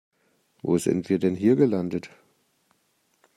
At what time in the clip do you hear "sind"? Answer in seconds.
0.79-1.09